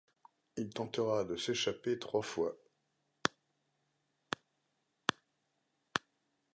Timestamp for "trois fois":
1.99-2.57